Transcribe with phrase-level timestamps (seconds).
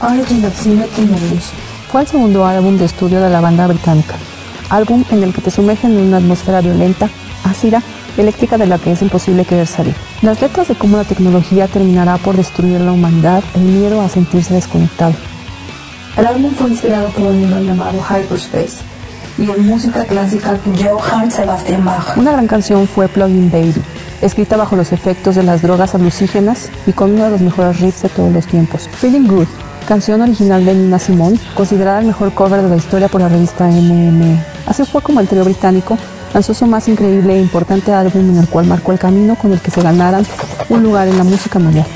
[0.00, 1.06] Origin of Symmetry.
[1.90, 4.14] Fue el segundo álbum de estudio de la banda británica,
[4.70, 7.08] álbum en el que te sumergen en una atmósfera violenta,
[7.44, 7.82] ácida,
[8.16, 9.94] eléctrica de la que es imposible querer salir.
[10.22, 14.54] Las letras de cómo la tecnología terminará por destruir la humanidad, el miedo a sentirse
[14.54, 15.14] desconectado.
[16.16, 18.76] El álbum fue inspirado por un libro llamado Hyperspace
[19.36, 22.16] y en música clásica Johann Sebastian Bach.
[22.16, 23.82] Una gran canción fue Plugin Baby,
[24.20, 28.02] escrita bajo los efectos de las drogas alucígenas y con uno de los mejores riffs
[28.02, 28.88] de todos los tiempos.
[28.88, 29.46] Feeling Good,
[29.88, 33.66] canción original de Nina Simone, considerada el mejor cover de la historia por la revista
[33.66, 34.38] MM.
[34.66, 35.96] Así fue como el trío británico
[36.34, 39.60] lanzó su más increíble e importante álbum en el cual marcó el camino con el
[39.62, 40.26] que se ganaran
[40.68, 41.86] un lugar en la música mundial.